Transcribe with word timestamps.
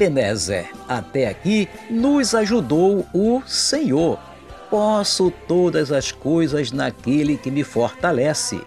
Ebenezer, 0.00 0.70
até 0.88 1.28
aqui 1.28 1.68
nos 1.90 2.34
ajudou 2.34 3.06
o 3.12 3.42
Senhor. 3.46 4.18
Posso 4.70 5.30
todas 5.46 5.92
as 5.92 6.10
coisas 6.10 6.72
naquele 6.72 7.36
que 7.36 7.50
me 7.50 7.62
fortalece. 7.62 8.62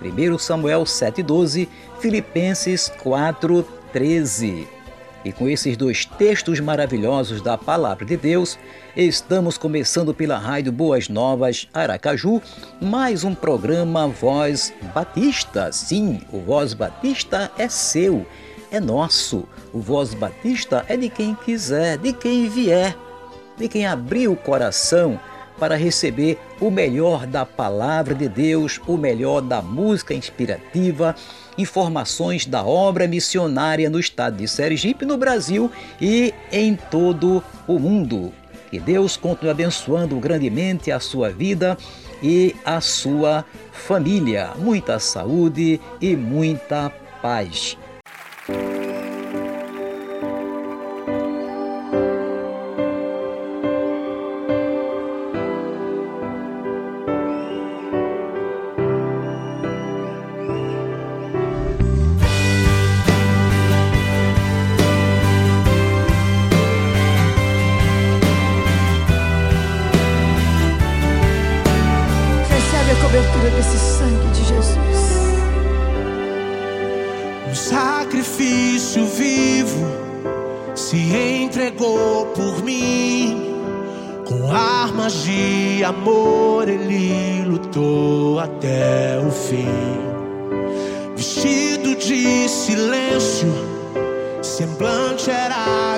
1 0.00 0.38
Samuel 0.38 0.84
7,12, 0.84 1.66
Filipenses 1.98 2.92
4,13. 3.02 4.68
E 5.24 5.32
com 5.32 5.48
esses 5.48 5.76
dois 5.76 6.04
textos 6.04 6.60
maravilhosos 6.60 7.42
da 7.42 7.58
Palavra 7.58 8.04
de 8.04 8.16
Deus, 8.16 8.56
estamos 8.96 9.58
começando 9.58 10.14
pela 10.14 10.38
Rádio 10.38 10.70
Boas 10.70 11.08
Novas 11.08 11.66
Aracaju, 11.74 12.40
mais 12.80 13.24
um 13.24 13.34
programa 13.34 14.06
Voz 14.06 14.72
Batista. 14.94 15.72
Sim, 15.72 16.20
o 16.32 16.38
Voz 16.38 16.74
Batista 16.74 17.50
é 17.58 17.68
seu 17.68 18.24
é 18.76 18.80
nosso. 18.80 19.44
O 19.72 19.80
Voz 19.80 20.14
Batista 20.14 20.84
é 20.88 20.96
de 20.96 21.08
quem 21.08 21.34
quiser, 21.34 21.98
de 21.98 22.12
quem 22.12 22.48
vier, 22.48 22.96
de 23.56 23.68
quem 23.68 23.86
abrir 23.86 24.28
o 24.28 24.36
coração 24.36 25.18
para 25.58 25.74
receber 25.74 26.38
o 26.60 26.70
melhor 26.70 27.26
da 27.26 27.46
palavra 27.46 28.14
de 28.14 28.28
Deus, 28.28 28.78
o 28.86 28.96
melhor 28.96 29.40
da 29.40 29.62
música 29.62 30.12
inspirativa, 30.12 31.14
informações 31.56 32.44
da 32.44 32.62
obra 32.62 33.08
missionária 33.08 33.88
no 33.88 33.98
estado 33.98 34.36
de 34.36 34.46
Sergipe, 34.46 35.06
no 35.06 35.16
Brasil 35.16 35.70
e 35.98 36.34
em 36.52 36.76
todo 36.76 37.42
o 37.66 37.78
mundo. 37.78 38.32
Que 38.70 38.78
Deus 38.78 39.16
continue 39.16 39.50
abençoando 39.50 40.16
grandemente 40.16 40.92
a 40.92 41.00
sua 41.00 41.30
vida 41.30 41.78
e 42.22 42.54
a 42.64 42.80
sua 42.82 43.44
família. 43.72 44.50
Muita 44.58 44.98
saúde 44.98 45.80
e 46.00 46.14
muita 46.14 46.90
paz. 47.22 47.78
Thank 48.46 48.80
you. 48.80 48.85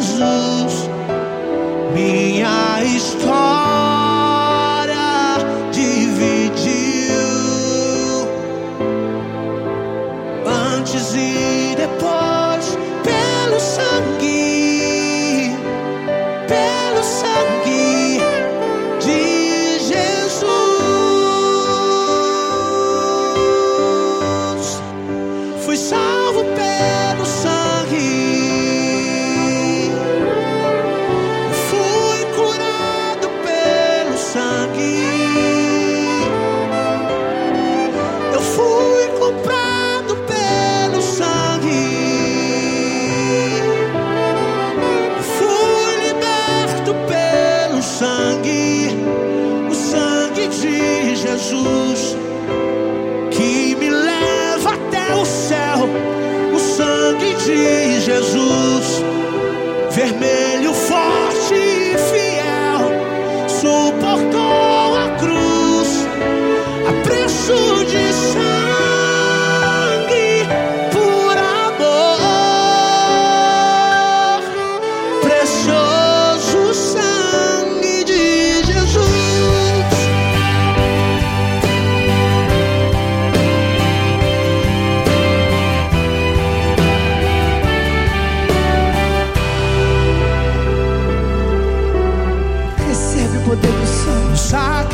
Jesus, 0.00 0.88
minha 1.92 2.82
história. 2.82 3.89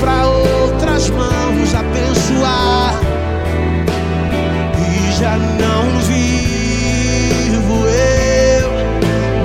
para 0.00 0.26
outras 0.26 1.10
mãos 1.10 1.74
abençoar 1.74 2.94
e 4.78 5.12
já 5.12 5.36
não 5.36 5.98
vivo 6.08 7.86
eu, 7.86 8.70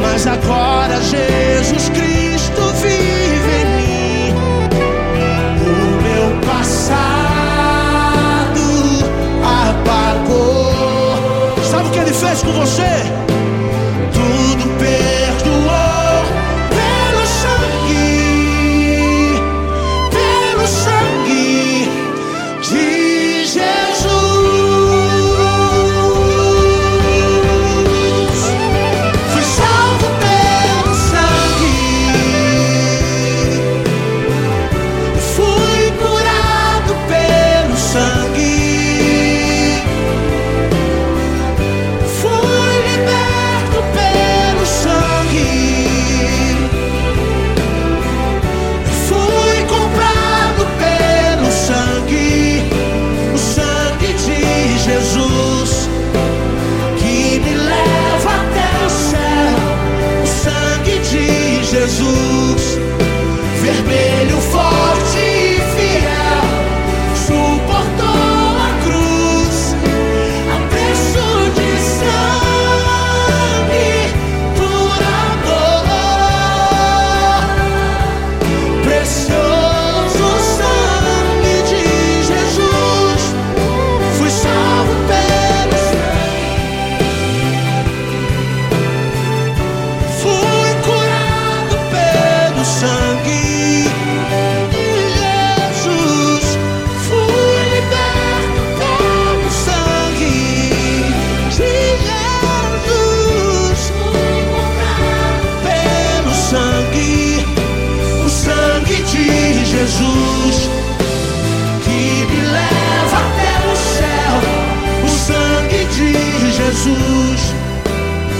mas 0.01 0.25
agora 0.25 1.01
Jesus 1.01 1.89
Cristo 1.89 2.61
vive 2.81 3.51
em 3.61 3.65
mim. 3.77 4.33
O 5.61 6.01
meu 6.01 6.25
passado 6.49 7.05
apagou. 9.43 10.73
Sabe 11.69 11.89
o 11.89 11.91
que 11.91 11.99
ele 11.99 12.13
fez 12.13 12.41
com 12.41 12.51
você? 12.53 13.34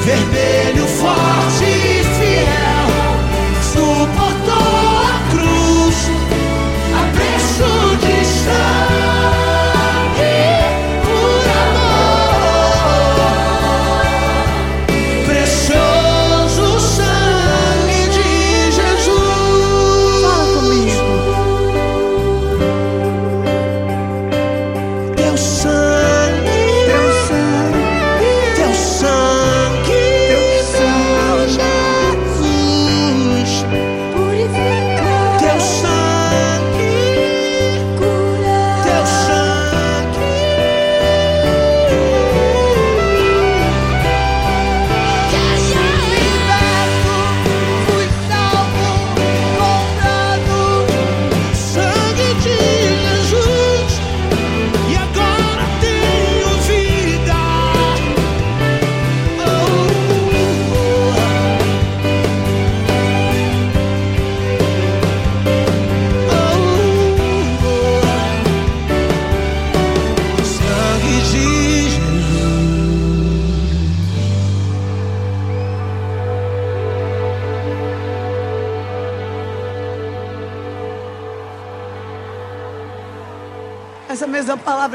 vermelho 0.06 0.88
fora. 0.88 1.35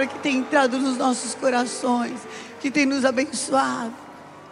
Palavra 0.01 0.07
que 0.07 0.19
tem 0.21 0.37
entrado 0.39 0.79
nos 0.79 0.97
nossos 0.97 1.35
corações, 1.35 2.21
que 2.61 2.71
tem 2.71 2.87
nos 2.87 3.05
abençoado. 3.05 3.95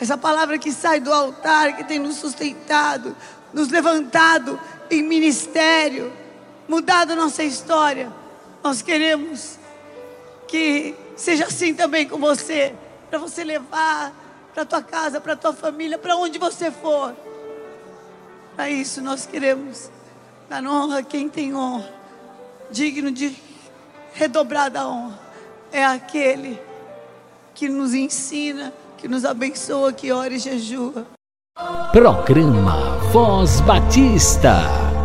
Essa 0.01 0.17
palavra 0.17 0.59
que 0.59 0.73
sai 0.73 1.01
do 1.01 1.13
altar, 1.13 1.77
que 1.77 1.85
tem 1.85 1.99
nos 1.99 2.17
sustentado, 2.17 3.17
nos 3.53 3.69
levantado 3.69 4.61
em 4.91 5.03
ministério, 5.03 6.13
mudado 6.69 7.17
nossa 7.17 7.43
história. 7.43 8.13
Nós 8.63 8.83
queremos 8.83 9.59
que 10.47 10.95
seja 11.17 11.47
assim 11.47 11.75
também 11.75 12.07
com 12.07 12.19
você, 12.19 12.75
para 13.09 13.19
você 13.19 13.43
levar 13.43 14.13
para 14.55 14.65
tua 14.65 14.83
casa, 14.83 15.21
para 15.21 15.37
tua 15.37 15.53
família, 15.53 15.99
para 15.99 16.17
onde 16.17 16.39
você 16.39 16.71
for. 16.71 17.15
Para 18.55 18.69
isso 18.69 19.01
nós 19.01 19.25
queremos 19.25 19.91
dar 20.49 20.63
honra 20.65 20.99
a 20.99 21.03
quem 21.03 21.29
tem 21.29 21.55
honra, 21.55 21.93
digno 22.71 23.11
de 23.11 23.37
redobrada 24.13 24.87
honra 24.87 25.28
é 25.73 25.85
aquele 25.85 26.59
que 27.55 27.69
nos 27.69 27.95
ensina, 27.95 28.73
que 28.97 29.09
nos 29.09 29.25
abençoa, 29.25 29.93
que 29.93 30.13
ora 30.13 30.35
e 30.35 30.39
jejua. 30.39 31.07
Programa 31.93 32.99
Voz 33.13 33.61
Batista, 33.63 34.61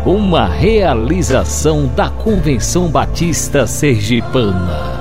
uma 0.06 0.48
realização 0.48 1.88
da 1.88 2.10
Convenção 2.10 2.90
Batista 2.90 3.66
Sergipana. 3.66 4.94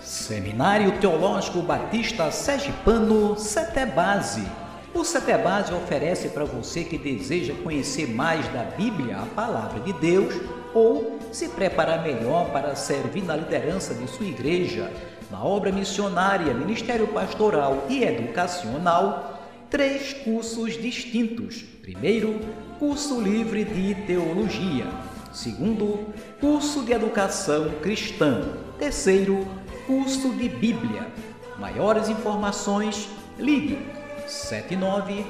Seminário 0.00 0.98
Teológico 0.98 1.62
Batista 1.62 2.30
Sergipano, 2.30 3.38
Setebase. 3.38 4.44
O 4.94 5.02
Setebase 5.02 5.72
oferece 5.72 6.28
para 6.28 6.44
você 6.44 6.84
que 6.84 6.98
deseja 6.98 7.54
conhecer 7.64 8.06
mais 8.06 8.46
da 8.48 8.64
Bíblia, 8.64 9.16
a 9.16 9.26
palavra 9.34 9.80
de 9.80 9.94
Deus, 9.94 10.34
ou 10.74 11.18
se 11.32 11.48
preparar 11.48 12.02
melhor 12.02 12.50
para 12.50 12.76
servir 12.76 13.24
na 13.24 13.34
liderança 13.34 13.94
de 13.94 14.06
sua 14.08 14.26
igreja, 14.26 14.92
na 15.30 15.42
obra 15.42 15.72
missionária, 15.72 16.52
ministério 16.52 17.08
pastoral 17.08 17.86
e 17.88 18.04
educacional, 18.04 19.40
três 19.70 20.12
cursos 20.12 20.74
distintos. 20.80 21.64
Primeiro, 21.80 22.38
curso 22.78 23.18
livre 23.20 23.64
de 23.64 23.94
teologia. 24.06 24.84
Segundo, 25.32 26.12
curso 26.38 26.84
de 26.84 26.92
educação 26.92 27.70
cristã. 27.80 28.52
Terceiro, 28.78 29.48
curso 29.86 30.34
de 30.34 30.50
Bíblia. 30.50 31.06
Maiores 31.58 32.10
informações, 32.10 33.08
ligue 33.38 33.78
79 34.26 35.24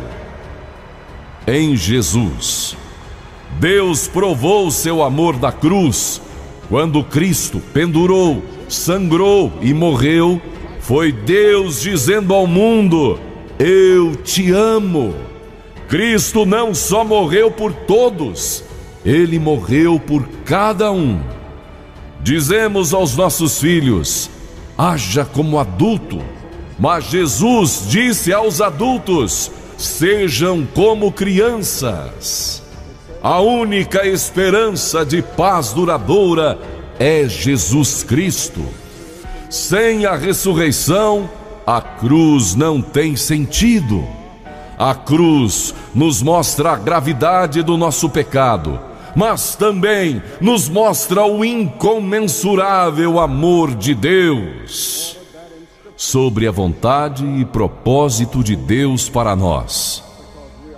Em 1.48 1.75
Jesus. 1.75 2.78
Deus 3.60 4.08
provou 4.08 4.72
seu 4.72 5.04
amor 5.04 5.39
na 5.39 5.51
cruz. 5.51 6.22
Quando 6.70 7.04
Cristo 7.04 7.62
pendurou, 7.74 8.44
sangrou 8.70 9.51
e 9.62 9.74
morreu, 9.74 10.39
foi 10.80 11.12
Deus 11.12 11.82
dizendo 11.82 12.34
ao 12.34 12.46
mundo: 12.46 13.20
eu 13.58 14.16
te 14.16 14.51
amo. 14.51 15.13
Cristo 15.89 16.46
não 16.46 16.74
só 16.74 17.04
morreu 17.04 17.51
por 17.51 17.74
todos, 17.74 18.63
ele 19.04 19.39
morreu 19.39 20.00
por 20.00 20.25
cada 20.46 20.92
um. 20.92 21.20
Dizemos 22.22 22.94
aos 22.94 23.18
nossos 23.18 23.60
filhos: 23.60 24.30
haja 24.80 25.26
como 25.26 25.60
adulto. 25.60 26.20
Mas 26.80 27.04
Jesus 27.06 27.84
disse 27.90 28.32
aos 28.32 28.62
adultos: 28.62 29.52
sejam 29.78 30.66
como 30.74 31.12
crianças. 31.12 32.64
A 33.22 33.42
única 33.42 34.08
esperança 34.08 35.06
de 35.06 35.22
paz 35.22 35.74
duradoura 35.74 36.58
é 36.98 37.28
Jesus 37.28 38.02
Cristo. 38.02 38.66
Sem 39.50 40.06
a 40.06 40.16
ressurreição, 40.16 41.30
a 41.68 41.82
cruz 41.82 42.56
não 42.56 42.82
tem 42.82 43.18
sentido. 43.18 44.08
A 44.78 44.96
cruz 44.96 45.76
nos 45.94 46.22
mostra 46.22 46.72
a 46.72 46.76
gravidade 46.78 47.62
do 47.62 47.76
nosso 47.76 48.10
pecado, 48.10 48.80
mas 49.16 49.56
também 49.56 50.22
nos 50.39 50.70
mostra 50.70 51.25
o 51.25 51.44
incomensurável 51.44 53.20
amor 53.20 53.75
de 53.75 53.94
Deus. 53.94 55.18
Sobre 55.96 56.48
a 56.48 56.51
vontade 56.51 57.25
e 57.25 57.44
propósito 57.44 58.44
de 58.44 58.56
Deus 58.56 59.10
para 59.10 59.36
nós. 59.36 60.04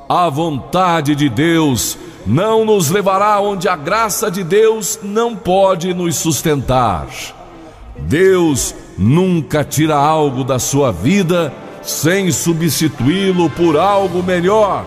A 0.10 0.30
vontade 0.30 1.16
de 1.16 1.30
Deus 1.30 1.98
não 2.26 2.66
nos 2.66 2.90
levará 2.90 3.40
onde 3.40 3.70
a 3.70 3.76
graça 3.76 4.30
de 4.30 4.44
Deus 4.44 5.00
não 5.02 5.36
pode 5.36 5.94
nos 5.94 6.16
sustentar. 6.16 7.08
Deus 7.98 8.76
nunca 8.98 9.64
tira 9.64 9.96
algo 9.96 10.44
da 10.44 10.60
sua 10.60 10.92
vida 10.92 11.54
sem 11.82 12.32
substituí-lo 12.32 13.50
por 13.50 13.78
algo 13.78 14.22
melhor. 14.22 14.86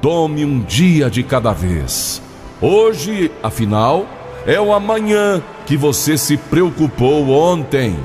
Tome 0.00 0.44
um 0.44 0.60
dia 0.60 1.08
de 1.08 1.22
cada 1.22 1.52
vez. 1.52 2.20
Hoje, 2.64 3.30
afinal, 3.42 4.06
é 4.46 4.60
o 4.60 4.72
amanhã 4.72 5.42
que 5.66 5.76
você 5.76 6.16
se 6.16 6.36
preocupou 6.36 7.28
ontem. 7.30 7.96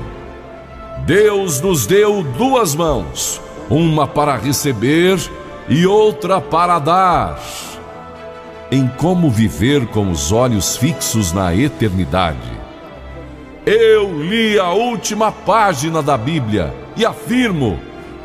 Deus 1.06 1.60
nos 1.60 1.86
deu 1.86 2.22
duas 2.22 2.74
mãos, 2.74 3.40
uma 3.70 4.06
para 4.06 4.36
receber 4.36 5.18
e 5.68 5.86
outra 5.86 6.40
para 6.40 6.78
dar. 6.78 7.40
Em 8.70 8.86
como 8.86 9.30
viver 9.30 9.86
com 9.86 10.10
os 10.10 10.30
olhos 10.30 10.76
fixos 10.76 11.32
na 11.32 11.54
eternidade 11.54 12.60
eu 13.66 14.20
li 14.22 14.58
a 14.58 14.70
última 14.70 15.30
página 15.30 16.02
da 16.02 16.16
Bíblia 16.16 16.74
e 16.96 17.04
afirmo: 17.04 17.78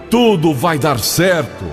tudo 0.10 0.54
vai 0.54 0.80
dar 0.80 1.00
certo. 1.00 1.66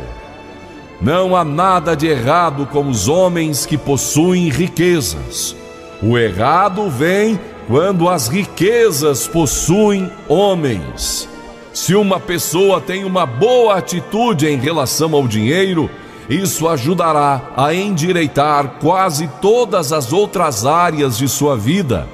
Não 1.02 1.34
há 1.34 1.44
nada 1.44 1.96
de 1.96 2.06
errado 2.06 2.64
com 2.64 2.88
os 2.88 3.08
homens 3.08 3.66
que 3.66 3.76
possuem 3.76 4.48
riquezas. 4.48 5.56
O 6.00 6.16
errado 6.16 6.88
vem 6.88 7.40
quando 7.66 8.08
as 8.08 8.28
riquezas 8.28 9.26
possuem 9.26 10.08
homens. 10.28 11.28
Se 11.72 11.96
uma 11.96 12.20
pessoa 12.20 12.80
tem 12.80 13.02
uma 13.04 13.26
boa 13.26 13.78
atitude 13.78 14.46
em 14.46 14.56
relação 14.56 15.12
ao 15.16 15.26
dinheiro, 15.26 15.90
isso 16.30 16.68
ajudará 16.68 17.50
a 17.56 17.74
endireitar 17.74 18.74
quase 18.80 19.28
todas 19.40 19.92
as 19.92 20.12
outras 20.12 20.64
áreas 20.64 21.18
de 21.18 21.28
sua 21.28 21.56
vida. 21.56 22.06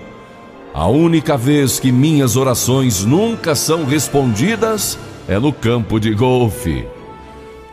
A 0.72 0.86
única 0.86 1.36
vez 1.36 1.78
que 1.78 1.92
minhas 1.92 2.36
orações 2.36 3.04
nunca 3.04 3.54
são 3.54 3.84
respondidas 3.84 4.98
é 5.28 5.38
no 5.38 5.52
campo 5.52 6.00
de 6.00 6.14
golfe. 6.14 6.86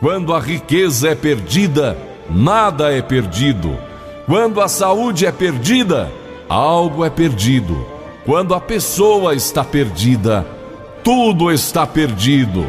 Quando 0.06 0.32
a 0.32 0.38
riqueza 0.38 1.08
é 1.08 1.14
perdida, 1.16 1.98
nada 2.30 2.92
é 2.92 3.02
perdido. 3.02 3.76
Quando 4.24 4.60
a 4.60 4.68
saúde 4.68 5.26
é 5.26 5.32
perdida, 5.32 6.08
algo 6.48 7.04
é 7.04 7.10
perdido. 7.10 7.84
Quando 8.24 8.54
a 8.54 8.60
pessoa 8.60 9.34
está 9.34 9.64
perdida, 9.64 10.46
tudo 11.02 11.50
está 11.50 11.84
perdido. 11.84 12.64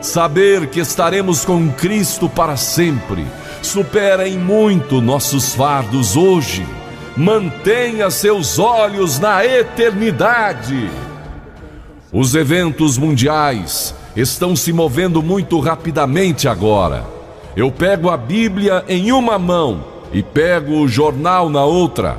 Saber 0.00 0.68
que 0.68 0.78
estaremos 0.78 1.44
com 1.44 1.68
Cristo 1.72 2.28
para 2.28 2.56
sempre 2.56 3.26
supera 3.60 4.28
em 4.28 4.38
muito 4.38 5.00
nossos 5.00 5.56
fardos 5.56 6.16
hoje 6.16 6.64
mantenha 7.16 8.08
seus 8.08 8.60
olhos 8.60 9.18
na 9.18 9.44
eternidade. 9.44 10.88
Os 12.12 12.36
eventos 12.36 12.96
mundiais 12.96 13.96
estão 14.16 14.54
se 14.54 14.72
movendo 14.72 15.22
muito 15.22 15.58
rapidamente 15.58 16.46
agora. 16.48 17.04
Eu 17.56 17.70
pego 17.70 18.10
a 18.10 18.16
Bíblia 18.16 18.84
em 18.88 19.12
uma 19.12 19.38
mão 19.38 19.84
e 20.12 20.22
pego 20.22 20.76
o 20.76 20.88
jornal 20.88 21.48
na 21.48 21.64
outra, 21.64 22.18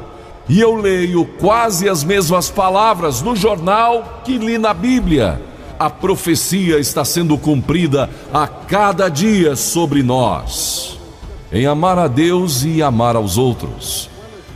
e 0.49 0.59
eu 0.59 0.75
leio 0.75 1.25
quase 1.39 1.87
as 1.87 2.03
mesmas 2.03 2.49
palavras 2.49 3.21
no 3.21 3.35
jornal 3.35 4.21
que 4.25 4.37
li 4.37 4.57
na 4.57 4.73
Bíblia. 4.73 5.41
A 5.79 5.89
profecia 5.89 6.79
está 6.79 7.03
sendo 7.05 7.37
cumprida 7.37 8.09
a 8.33 8.47
cada 8.47 9.09
dia 9.09 9.55
sobre 9.55 10.03
nós, 10.03 10.99
em 11.51 11.65
amar 11.65 11.97
a 11.97 12.07
Deus 12.07 12.63
e 12.63 12.81
amar 12.81 13.15
aos 13.15 13.37
outros. 13.37 14.09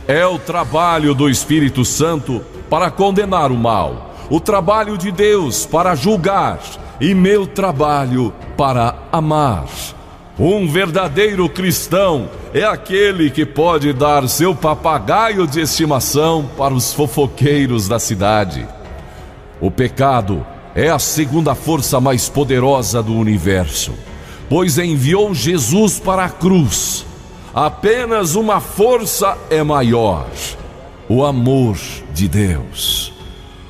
É 0.06 0.26
o 0.26 0.38
trabalho 0.38 1.14
do 1.14 1.28
Espírito 1.28 1.84
Santo 1.84 2.40
para 2.70 2.90
condenar 2.90 3.50
o 3.50 3.56
mal, 3.56 4.14
o 4.30 4.40
trabalho 4.40 4.96
de 4.96 5.10
Deus 5.10 5.66
para 5.66 5.94
julgar 5.94 6.60
e 7.00 7.14
meu 7.14 7.46
trabalho 7.46 8.32
para 8.56 8.94
amar. 9.12 9.66
Um 10.38 10.68
verdadeiro 10.68 11.48
cristão 11.48 12.28
é 12.54 12.62
aquele 12.64 13.30
que 13.30 13.44
pode 13.44 13.92
dar 13.92 14.28
seu 14.28 14.54
papagaio 14.54 15.46
de 15.46 15.60
estimação 15.60 16.48
para 16.56 16.72
os 16.72 16.92
fofoqueiros 16.92 17.88
da 17.88 17.98
cidade. 17.98 18.66
O 19.60 19.70
pecado 19.70 20.46
é 20.74 20.88
a 20.88 20.98
segunda 20.98 21.54
força 21.54 22.00
mais 22.00 22.28
poderosa 22.28 23.02
do 23.02 23.14
universo, 23.14 23.92
pois 24.48 24.78
enviou 24.78 25.34
Jesus 25.34 25.98
para 25.98 26.24
a 26.24 26.28
cruz 26.28 27.04
apenas 27.54 28.36
uma 28.36 28.60
força 28.60 29.36
é 29.50 29.62
maior: 29.62 30.28
o 31.08 31.24
amor 31.24 31.76
de 32.12 32.28
Deus. 32.28 33.12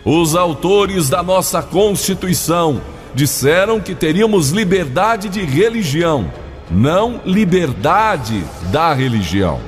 Os 0.04 0.34
autores 0.34 1.08
da 1.08 1.22
nossa 1.22 1.62
Constituição 1.62 2.80
disseram 3.14 3.80
que 3.80 3.94
teríamos 3.94 4.50
liberdade 4.50 5.28
de 5.28 5.42
religião, 5.42 6.30
não 6.70 7.20
liberdade 7.24 8.44
da 8.70 8.92
religião. 8.92 9.60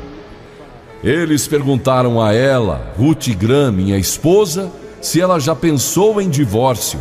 Eles 1.03 1.49
perguntaram 1.49 2.21
a 2.21 2.35
ela, 2.35 2.93
Ruth 2.99 3.29
Gram, 3.29 3.73
minha 3.73 3.97
esposa, 3.97 4.71
se 5.01 5.21
ela 5.21 5.39
já 5.39 5.55
pensou 5.55 6.21
em 6.21 6.29
divórcio. 6.29 7.01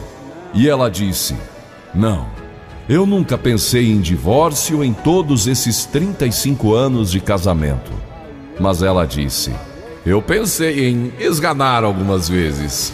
E 0.54 0.70
ela 0.70 0.90
disse: 0.90 1.36
Não, 1.94 2.28
eu 2.88 3.06
nunca 3.06 3.38
pensei 3.38 3.92
em 3.92 4.00
divórcio 4.00 4.84
em 4.84 4.94
todos 4.94 5.48
esses 5.48 5.86
35 5.86 6.74
anos 6.74 7.12
de 7.12 7.20
casamento. 7.20 7.92
Mas 8.60 8.82
ela 8.82 9.06
disse: 9.06 9.54
Eu 10.06 10.22
pensei 10.22 10.88
em 10.88 11.14
esganar 11.20 11.84
algumas 11.84 12.30
vezes. 12.30 12.94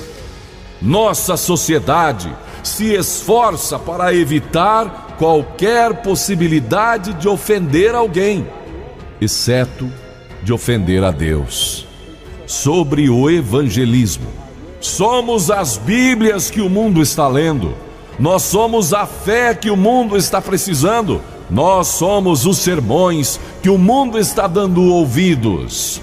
Nossa 0.81 1.37
sociedade 1.37 2.35
se 2.67 2.93
esforça 2.93 3.77
para 3.77 4.13
evitar 4.13 5.15
qualquer 5.17 6.01
possibilidade 6.01 7.13
de 7.13 7.27
ofender 7.27 7.93
alguém, 7.93 8.45
exceto 9.22 9.91
de 10.43 10.51
ofender 10.51 11.03
a 11.03 11.12
Deus. 11.12 11.86
Sobre 12.45 13.10
o 13.10 13.29
evangelismo. 13.29 14.27
Somos 14.79 15.50
as 15.50 15.77
Bíblias 15.77 16.51
que 16.51 16.62
o 16.62 16.69
mundo 16.69 17.01
está 17.01 17.27
lendo. 17.27 17.74
Nós 18.19 18.43
somos 18.43 18.93
a 18.93 19.05
fé 19.05 19.55
que 19.55 19.69
o 19.69 19.75
mundo 19.75 20.15
está 20.15 20.39
precisando. 20.39 21.22
Nós 21.50 21.88
somos 21.88 22.45
os 22.45 22.60
sermões 22.60 23.39
que 23.63 23.69
o 23.69 23.77
mundo 23.77 24.19
está 24.19 24.45
dando 24.45 24.84
ouvidos. 24.84 26.00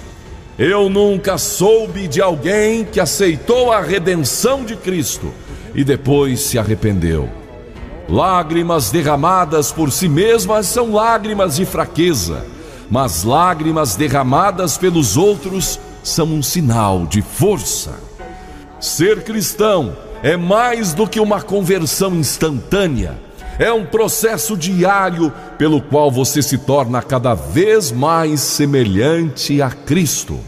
Eu 0.59 0.89
nunca 0.89 1.37
soube 1.37 2.07
de 2.07 2.21
alguém 2.21 2.83
que 2.83 2.99
aceitou 2.99 3.71
a 3.71 3.81
redenção 3.81 4.65
de 4.65 4.75
Cristo 4.75 5.33
e 5.73 5.83
depois 5.83 6.41
se 6.41 6.57
arrependeu. 6.57 7.29
Lágrimas 8.09 8.91
derramadas 8.91 9.71
por 9.71 9.91
si 9.91 10.09
mesmas 10.09 10.67
são 10.67 10.93
lágrimas 10.93 11.55
de 11.55 11.65
fraqueza 11.65 12.45
mas 12.93 13.23
lágrimas 13.23 13.95
derramadas 13.95 14.77
pelos 14.77 15.17
outros 15.17 15.79
são 16.03 16.27
um 16.27 16.43
sinal 16.43 17.07
de 17.07 17.23
força. 17.23 17.95
Ser 18.79 19.23
cristão 19.23 19.97
é 20.21 20.37
mais 20.37 20.93
do 20.93 21.07
que 21.07 21.19
uma 21.19 21.41
conversão 21.41 22.13
instantânea, 22.13 23.19
é 23.57 23.73
um 23.73 23.83
processo 23.83 24.55
diário 24.55 25.33
pelo 25.57 25.81
qual 25.81 26.11
você 26.11 26.41
se 26.41 26.57
torna 26.57 27.01
cada 27.01 27.33
vez 27.33 27.91
mais 27.91 28.41
semelhante 28.41 29.59
a 29.59 29.71
Cristo. 29.71 30.39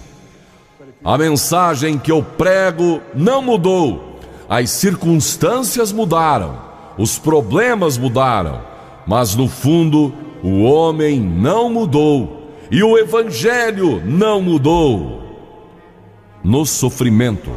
A 1.03 1.17
mensagem 1.17 1.97
que 1.97 2.11
eu 2.11 2.21
prego 2.21 3.01
não 3.15 3.41
mudou, 3.41 4.14
as 4.47 4.69
circunstâncias 4.69 5.91
mudaram, 5.91 6.57
os 6.97 7.17
problemas 7.17 7.97
mudaram, 7.97 8.61
mas 9.05 9.35
no 9.35 9.47
fundo 9.47 10.13
o 10.43 10.63
homem 10.63 11.19
não 11.19 11.69
mudou 11.69 12.51
e 12.69 12.83
o 12.83 12.97
evangelho 12.97 14.01
não 14.05 14.41
mudou. 14.41 15.23
No 16.43 16.65
sofrimento, 16.65 17.51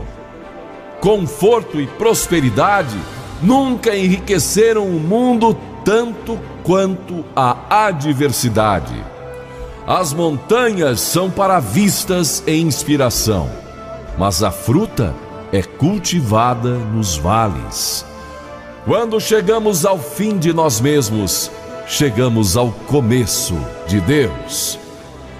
conforto 1.01 1.81
e 1.81 1.87
prosperidade 1.87 2.97
nunca 3.43 3.95
enriqueceram 3.95 4.87
o 4.87 4.99
mundo 4.99 5.57
tanto 5.85 6.39
quanto 6.63 7.25
a 7.37 7.87
adversidade. 7.87 8.95
As 9.87 10.13
montanhas 10.13 11.01
são 11.01 11.31
para 11.31 11.61
vistas 11.61 12.43
e 12.47 12.61
inspiração, 12.61 13.49
mas 14.19 14.43
a 14.43 14.51
fruta 14.51 15.15
é 15.25 15.28
cultivada 15.63 16.71
nos 16.71 17.17
vales. 17.17 18.05
Quando 18.85 19.21
chegamos 19.21 19.85
ao 19.85 19.99
fim 19.99 20.39
de 20.39 20.53
nós 20.53 20.81
mesmos, 20.81 21.51
chegamos 21.87 22.57
ao 22.57 22.71
começo 22.87 23.55
de 23.87 24.01
Deus. 24.01 24.79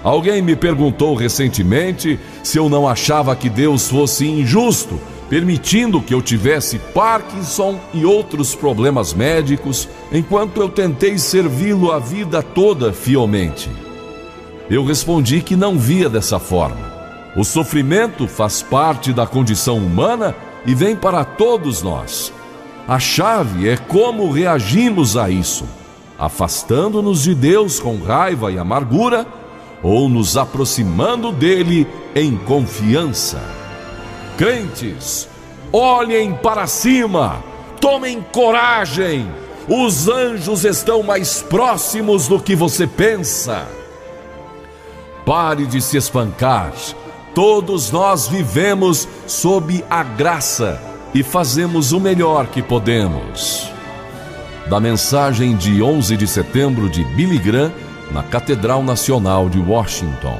Alguém 0.03 0.41
me 0.41 0.55
perguntou 0.55 1.13
recentemente 1.13 2.19
se 2.43 2.57
eu 2.57 2.69
não 2.69 2.87
achava 2.87 3.35
que 3.35 3.49
Deus 3.49 3.87
fosse 3.87 4.27
injusto, 4.27 4.99
permitindo 5.29 6.01
que 6.01 6.13
eu 6.13 6.21
tivesse 6.21 6.79
Parkinson 6.79 7.79
e 7.93 8.05
outros 8.05 8.55
problemas 8.55 9.13
médicos, 9.13 9.87
enquanto 10.11 10.61
eu 10.61 10.69
tentei 10.69 11.17
servi-lo 11.17 11.91
a 11.91 11.99
vida 11.99 12.41
toda 12.41 12.93
fielmente. 12.93 13.69
Eu 14.69 14.83
respondi 14.85 15.41
que 15.41 15.55
não 15.55 15.77
via 15.77 16.09
dessa 16.09 16.39
forma. 16.39 16.98
O 17.39 17.43
sofrimento 17.45 18.27
faz 18.27 18.61
parte 18.61 19.13
da 19.13 19.25
condição 19.25 19.77
humana 19.77 20.35
e 20.65 20.75
vem 20.75 20.95
para 20.95 21.23
todos 21.23 21.81
nós. 21.81 22.33
A 22.85 22.99
chave 22.99 23.69
é 23.69 23.77
como 23.77 24.29
reagimos 24.29 25.15
a 25.15 25.29
isso 25.29 25.65
afastando-nos 26.19 27.23
de 27.23 27.33
Deus 27.33 27.79
com 27.79 27.97
raiva 27.97 28.51
e 28.51 28.59
amargura, 28.59 29.25
ou 29.81 30.09
nos 30.09 30.35
aproximando 30.35 31.31
dele 31.31 31.87
em 32.13 32.35
confiança. 32.35 33.41
Crentes, 34.37 35.29
olhem 35.71 36.33
para 36.33 36.67
cima, 36.67 37.41
tomem 37.79 38.21
coragem, 38.33 39.31
os 39.69 40.09
anjos 40.09 40.65
estão 40.65 41.01
mais 41.01 41.41
próximos 41.41 42.27
do 42.27 42.37
que 42.37 42.53
você 42.53 42.85
pensa. 42.85 43.65
Pare 45.25 45.65
de 45.65 45.81
se 45.81 45.95
espancar, 45.95 46.73
todos 47.33 47.91
nós 47.91 48.27
vivemos 48.27 49.07
sob 49.27 49.83
a 49.89 50.03
graça 50.03 50.81
e 51.13 51.23
fazemos 51.23 51.91
o 51.91 51.99
melhor 51.99 52.47
que 52.47 52.61
podemos 52.61 53.69
da 54.69 54.79
mensagem 54.79 55.55
de 55.55 55.81
11 55.81 56.15
de 56.15 56.27
setembro 56.27 56.87
de 56.87 57.03
Billy 57.03 57.39
Graham 57.39 57.71
na 58.11 58.21
Catedral 58.21 58.83
Nacional 58.83 59.49
de 59.49 59.59
Washington. 59.59 60.37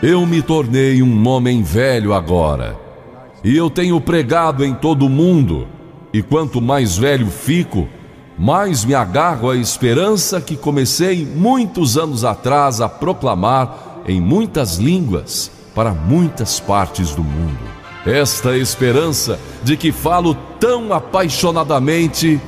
Eu 0.00 0.24
me 0.24 0.40
tornei 0.40 1.02
um 1.02 1.26
homem 1.26 1.60
velho 1.60 2.14
agora, 2.14 2.78
e 3.42 3.56
eu 3.56 3.68
tenho 3.68 4.00
pregado 4.00 4.64
em 4.64 4.72
todo 4.72 5.06
o 5.06 5.10
mundo, 5.10 5.66
e 6.12 6.22
quanto 6.22 6.62
mais 6.62 6.96
velho 6.96 7.26
fico, 7.26 7.88
mais 8.38 8.84
me 8.84 8.94
agarro 8.94 9.50
à 9.50 9.56
esperança 9.56 10.40
que 10.40 10.56
comecei 10.56 11.26
muitos 11.26 11.98
anos 11.98 12.24
atrás 12.24 12.80
a 12.80 12.88
proclamar 12.88 14.02
em 14.06 14.20
muitas 14.20 14.76
línguas 14.76 15.50
para 15.78 15.94
muitas 15.94 16.58
partes 16.58 17.14
do 17.14 17.22
mundo. 17.22 17.60
Esta 18.04 18.56
esperança 18.56 19.38
de 19.62 19.76
que 19.76 19.92
falo 19.92 20.34
tão 20.58 20.92
apaixonadamente 20.92 22.40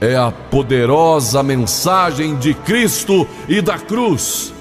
é 0.00 0.16
a 0.16 0.30
poderosa 0.30 1.42
mensagem 1.42 2.36
de 2.36 2.54
Cristo 2.54 3.28
e 3.46 3.60
da 3.60 3.78
cruz. 3.78 4.54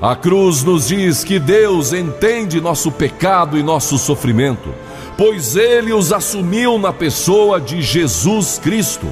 A 0.00 0.16
cruz 0.16 0.64
nos 0.64 0.88
diz 0.88 1.22
que 1.22 1.38
Deus 1.38 1.92
entende 1.92 2.62
nosso 2.62 2.90
pecado 2.90 3.58
e 3.58 3.62
nosso 3.62 3.98
sofrimento, 3.98 4.72
pois 5.18 5.54
Ele 5.54 5.92
os 5.92 6.14
assumiu 6.14 6.78
na 6.78 6.94
pessoa 6.94 7.60
de 7.60 7.82
Jesus 7.82 8.58
Cristo. 8.58 9.06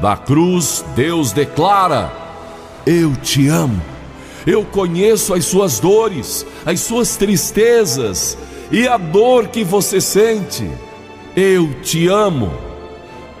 Da 0.00 0.16
cruz, 0.16 0.84
Deus 0.94 1.32
declara: 1.32 2.12
Eu 2.86 3.16
te 3.16 3.48
amo. 3.48 3.93
Eu 4.46 4.64
conheço 4.64 5.32
as 5.32 5.44
suas 5.44 5.78
dores, 5.78 6.46
as 6.66 6.80
suas 6.80 7.16
tristezas 7.16 8.36
e 8.70 8.86
a 8.86 8.96
dor 8.96 9.48
que 9.48 9.64
você 9.64 10.00
sente. 10.00 10.68
Eu 11.34 11.72
te 11.82 12.08
amo. 12.08 12.52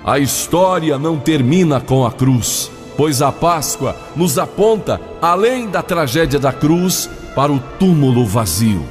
A 0.04 0.18
história 0.18 0.98
não 0.98 1.18
termina 1.18 1.80
com 1.80 2.04
a 2.04 2.12
cruz, 2.12 2.70
pois 2.96 3.22
a 3.22 3.32
Páscoa 3.32 3.96
nos 4.14 4.38
aponta 4.38 5.00
além 5.20 5.68
da 5.68 5.82
tragédia 5.82 6.38
da 6.38 6.52
cruz 6.52 7.08
para 7.34 7.52
o 7.52 7.58
túmulo 7.78 8.26
vazio. 8.26 8.84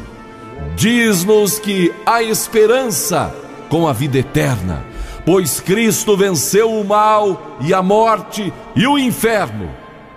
Diz-nos 0.75 1.59
que 1.59 1.93
há 2.05 2.23
esperança 2.23 3.33
com 3.69 3.87
a 3.87 3.93
vida 3.93 4.17
eterna, 4.17 4.85
pois 5.25 5.59
Cristo 5.59 6.17
venceu 6.17 6.71
o 6.71 6.83
mal 6.83 7.57
e 7.61 7.73
a 7.73 7.81
morte 7.81 8.51
e 8.75 8.87
o 8.87 8.97
inferno. 8.97 9.69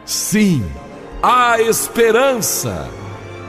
Sim, 0.05 0.65
há 1.27 1.61
esperança, 1.61 2.89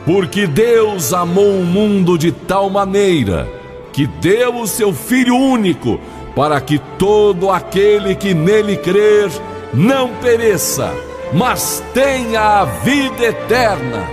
porque 0.04 0.48
Deus 0.48 1.12
amou 1.12 1.60
o 1.60 1.64
mundo 1.64 2.18
de 2.18 2.32
tal 2.32 2.68
maneira 2.68 3.48
que 3.92 4.04
deu 4.04 4.56
o 4.56 4.66
seu 4.66 4.92
Filho 4.92 5.36
único 5.36 6.00
para 6.34 6.60
que 6.60 6.80
todo 6.98 7.48
aquele 7.50 8.16
que 8.16 8.34
nele 8.34 8.76
crer 8.76 9.30
não 9.72 10.08
pereça, 10.14 10.92
mas 11.32 11.80
tenha 11.94 12.60
a 12.60 12.64
vida 12.64 13.26
eterna. 13.26 14.08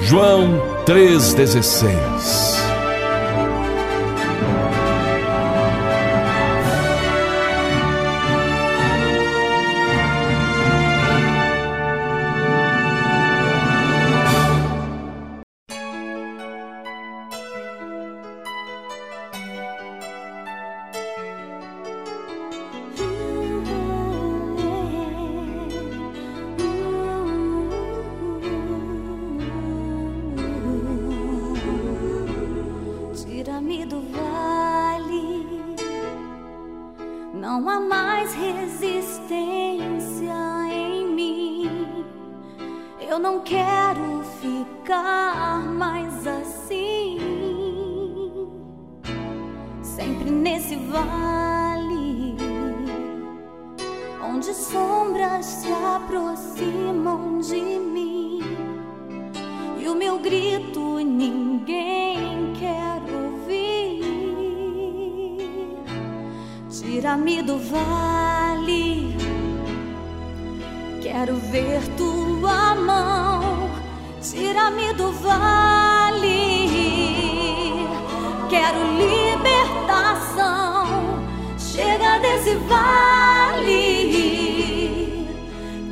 João 0.00 0.62
3,16 0.86 2.61
de 57.42 57.60
mim. 57.60 58.40
E 59.78 59.88
o 59.88 59.94
meu 59.94 60.18
grito 60.18 60.98
ninguém 60.98 62.52
quer 62.58 62.82
Tira-me 67.02 67.42
do 67.42 67.58
vale, 67.58 69.16
quero 71.02 71.36
ver 71.36 71.82
tua 71.96 72.74
mão. 72.74 73.70
Tira-me 74.20 74.92
do 74.92 75.10
vale, 75.12 76.68
quero 78.48 78.78
libertação. 78.98 80.86
Chega 81.58 82.18
desse 82.20 82.54
vale, 82.68 83.66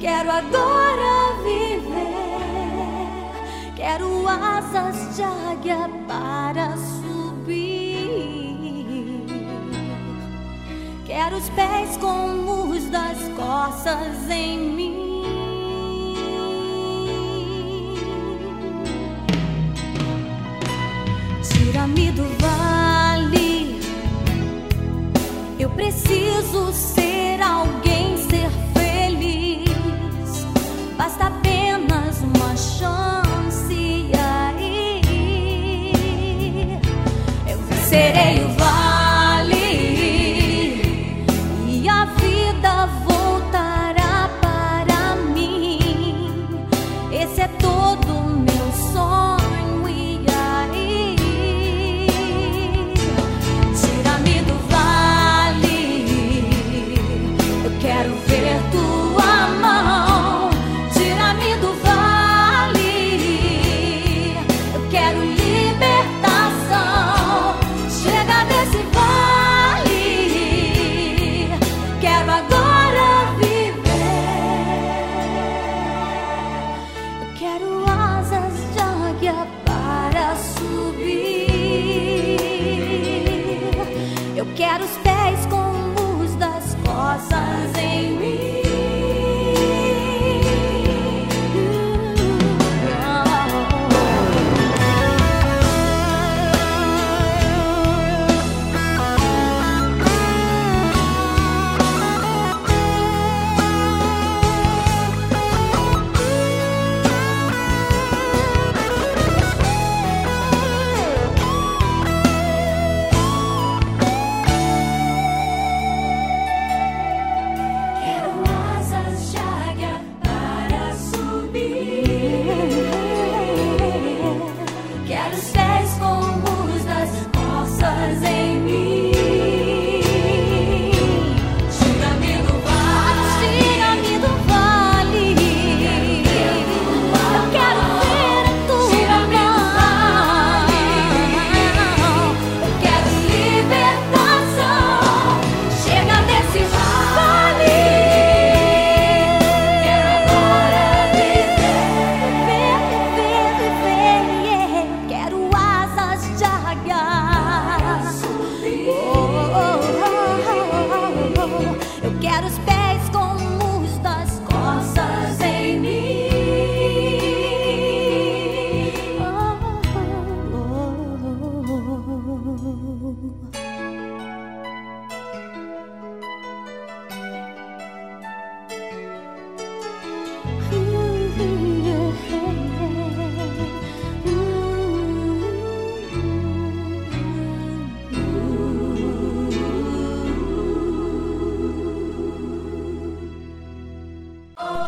quero 0.00 0.30
agora 0.30 0.69
de 5.20 5.24
águia 5.24 5.90
para 6.08 6.74
Quero 11.04 11.36
os 11.36 11.50
pés 11.50 11.96
como 11.98 12.70
os 12.70 12.84
das 12.88 13.18
costas 13.36 14.30
em 14.30 14.58
mim. 14.58 15.24
Tira-me 21.42 22.12
do 22.12 22.24
vale. 22.40 23.80
Eu 25.58 25.68
preciso 25.70 26.72
ser 26.72 27.42
alguém, 27.42 28.16
ser 28.16 28.48
feliz. 28.72 29.68
Basta 30.96 31.39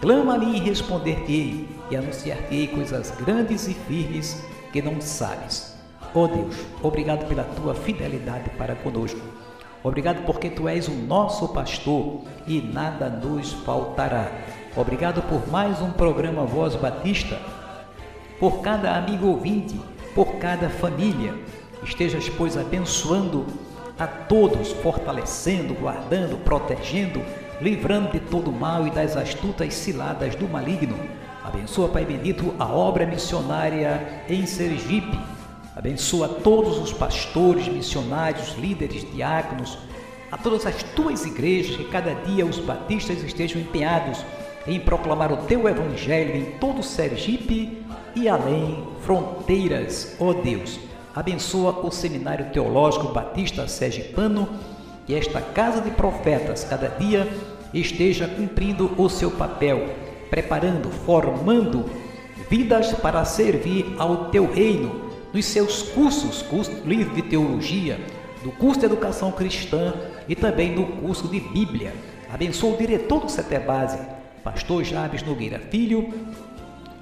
Clama 0.00 0.36
a 0.36 0.38
mim 0.38 0.58
e 0.58 0.60
responder-te-ei, 0.60 1.66
e 1.90 1.96
anunciar-te-ei 1.96 2.68
coisas 2.68 3.10
grandes 3.18 3.66
e 3.66 3.74
firmes 3.74 4.40
que 4.72 4.82
não 4.82 5.00
sabes. 5.00 5.76
Oh 6.14 6.26
Deus, 6.26 6.56
obrigado 6.82 7.26
pela 7.26 7.44
tua 7.44 7.74
fidelidade 7.74 8.50
para 8.50 8.74
conosco. 8.74 9.20
Obrigado 9.82 10.24
porque 10.24 10.50
tu 10.50 10.68
és 10.68 10.88
o 10.88 10.92
nosso 10.92 11.48
pastor 11.48 12.22
e 12.46 12.60
nada 12.60 13.08
nos 13.08 13.52
faltará. 13.52 14.30
Obrigado 14.76 15.22
por 15.22 15.48
mais 15.50 15.80
um 15.80 15.90
programa 15.90 16.44
Voz 16.44 16.74
Batista, 16.76 17.38
por 18.38 18.60
cada 18.60 18.96
amigo 18.96 19.26
ouvinte, 19.28 19.80
por 20.14 20.36
cada 20.36 20.68
família. 20.68 21.34
Estejas, 21.82 22.28
pois, 22.28 22.56
abençoando 22.56 23.46
a 23.98 24.06
todos, 24.06 24.72
fortalecendo, 24.72 25.74
guardando, 25.74 26.36
protegendo 26.44 27.20
livrando 27.60 28.10
de 28.10 28.20
todo 28.20 28.50
mal 28.50 28.86
e 28.86 28.90
das 28.90 29.16
astutas 29.16 29.74
ciladas 29.74 30.34
do 30.34 30.48
maligno. 30.48 30.96
Abençoa, 31.42 31.88
Pai 31.88 32.04
bendito, 32.04 32.54
a 32.58 32.66
obra 32.66 33.06
missionária 33.06 34.24
em 34.28 34.44
Sergipe. 34.44 35.18
Abençoa 35.74 36.28
todos 36.28 36.78
os 36.78 36.92
pastores, 36.92 37.66
missionários, 37.66 38.54
líderes, 38.58 39.10
diáconos, 39.10 39.78
a 40.30 40.36
todas 40.36 40.66
as 40.66 40.82
tuas 40.82 41.24
igrejas, 41.24 41.76
que 41.76 41.84
cada 41.84 42.14
dia 42.14 42.44
os 42.44 42.58
batistas 42.58 43.22
estejam 43.22 43.60
empenhados 43.60 44.24
em 44.66 44.78
proclamar 44.78 45.32
o 45.32 45.38
teu 45.38 45.66
evangelho 45.66 46.36
em 46.36 46.58
todo 46.58 46.82
Sergipe 46.82 47.82
e 48.14 48.28
além 48.28 48.86
fronteiras, 49.00 50.14
ó 50.20 50.34
Deus. 50.34 50.78
Abençoa 51.14 51.84
o 51.84 51.90
Seminário 51.90 52.50
Teológico 52.50 53.12
Batista 53.12 53.66
Sergipano 53.66 54.48
que 55.06 55.14
esta 55.14 55.40
casa 55.40 55.80
de 55.80 55.90
profetas 55.90 56.62
cada 56.62 56.88
dia 56.88 57.26
esteja 57.72 58.28
cumprindo 58.28 58.92
o 58.96 59.08
seu 59.08 59.30
papel, 59.30 59.88
preparando, 60.30 60.90
formando 60.90 61.84
vidas 62.48 62.92
para 62.94 63.24
servir 63.24 63.94
ao 63.98 64.30
teu 64.30 64.50
reino, 64.50 65.10
nos 65.32 65.44
seus 65.44 65.82
cursos, 65.82 66.42
curso 66.42 66.72
livre 66.84 67.14
de 67.14 67.22
teologia, 67.22 68.00
do 68.42 68.50
curso 68.50 68.80
de 68.80 68.86
educação 68.86 69.30
cristã 69.30 69.94
e 70.28 70.34
também 70.34 70.74
no 70.74 70.86
curso 70.86 71.28
de 71.28 71.40
Bíblia. 71.40 71.92
Abençoa 72.32 72.74
o 72.74 72.76
diretor 72.76 73.20
do 73.20 73.28
Setebase, 73.28 73.98
pastor 74.42 74.82
Jabes 74.84 75.22
Nogueira 75.22 75.58
Filho, 75.58 76.12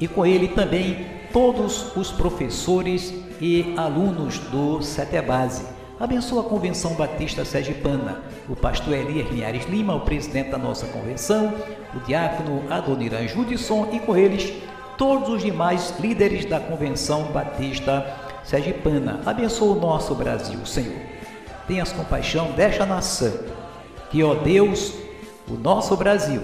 e 0.00 0.08
com 0.08 0.24
ele 0.24 0.48
também 0.48 1.06
todos 1.32 1.94
os 1.96 2.10
professores 2.10 3.14
e 3.40 3.74
alunos 3.76 4.38
do 4.38 4.82
Setebase. 4.82 5.64
Abençoa 6.00 6.42
a 6.42 6.44
Convenção 6.44 6.94
Batista 6.94 7.44
Sergipana, 7.44 8.22
o 8.48 8.54
pastor 8.54 8.94
Elias 8.94 9.28
Linhares 9.30 9.66
Lima, 9.66 9.94
o 9.94 10.00
presidente 10.00 10.50
da 10.50 10.58
nossa 10.58 10.86
convenção, 10.86 11.52
o 11.94 12.00
diácono 12.00 12.64
Adoniran 12.70 13.26
Judson 13.26 13.88
e 13.92 14.00
com 14.00 14.16
eles 14.16 14.52
todos 14.96 15.28
os 15.28 15.42
demais 15.42 15.94
líderes 16.00 16.44
da 16.44 16.58
Convenção 16.58 17.24
Batista 17.24 18.06
Sergipana. 18.44 19.20
Abençoa 19.24 19.76
o 19.76 19.80
nosso 19.80 20.14
Brasil, 20.14 20.64
Senhor. 20.66 21.00
Tenhas 21.66 21.92
compaixão 21.92 22.52
desta 22.52 22.86
nação, 22.86 23.32
que, 24.10 24.22
ó 24.22 24.34
Deus, 24.34 24.94
o 25.48 25.54
nosso 25.54 25.96
Brasil 25.96 26.42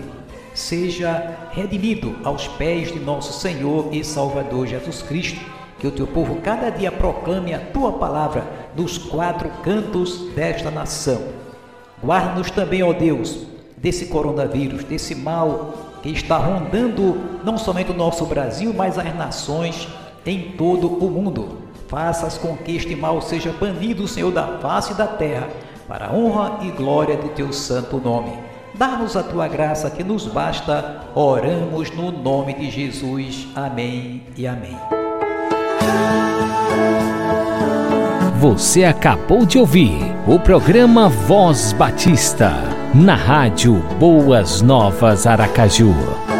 seja 0.54 1.36
redimido 1.50 2.16
aos 2.22 2.46
pés 2.46 2.92
de 2.92 3.00
nosso 3.00 3.32
Senhor 3.40 3.88
e 3.92 4.04
Salvador 4.04 4.66
Jesus 4.66 5.02
Cristo 5.02 5.40
que 5.78 5.86
o 5.86 5.90
teu 5.90 6.06
povo 6.06 6.36
cada 6.36 6.70
dia 6.70 6.90
proclame 6.90 7.52
a 7.52 7.58
tua 7.58 7.92
palavra 7.92 8.44
nos 8.74 8.96
quatro 8.96 9.50
cantos 9.62 10.30
desta 10.34 10.70
nação. 10.70 11.22
Guarda-nos 12.02 12.50
também, 12.50 12.82
ó 12.82 12.92
Deus, 12.92 13.46
desse 13.84 14.06
coronavírus, 14.06 14.82
desse 14.82 15.14
mal 15.14 15.74
que 16.02 16.08
está 16.08 16.38
rondando 16.38 17.20
não 17.44 17.58
somente 17.58 17.90
o 17.90 17.94
nosso 17.94 18.24
Brasil, 18.24 18.72
mas 18.74 18.98
as 18.98 19.14
nações 19.14 19.86
em 20.24 20.52
todo 20.52 20.88
o 20.88 21.10
mundo. 21.10 21.58
Faças 21.86 22.38
com 22.38 22.56
que 22.56 22.74
este 22.74 22.96
mal 22.96 23.20
seja 23.20 23.52
banido, 23.52 24.08
Senhor, 24.08 24.32
da 24.32 24.58
face 24.58 24.94
da 24.94 25.06
terra, 25.06 25.50
para 25.86 26.06
a 26.06 26.12
honra 26.14 26.60
e 26.62 26.70
glória 26.70 27.14
do 27.14 27.28
teu 27.28 27.52
santo 27.52 27.98
nome. 27.98 28.32
Dá-nos 28.74 29.16
a 29.16 29.22
tua 29.22 29.46
graça 29.48 29.90
que 29.90 30.02
nos 30.02 30.26
basta. 30.26 31.02
Oramos 31.14 31.90
no 31.90 32.10
nome 32.10 32.54
de 32.54 32.70
Jesus. 32.70 33.46
Amém 33.54 34.22
e 34.34 34.46
amém. 34.46 34.78
Você 38.40 38.84
acabou 38.84 39.44
de 39.44 39.58
ouvir 39.58 39.98
o 40.26 40.38
programa 40.38 41.08
Voz 41.08 41.72
Batista, 41.72 42.52
na 42.94 43.16
rádio 43.16 43.82
Boas 43.98 44.62
Novas 44.62 45.26
Aracaju. 45.26 46.33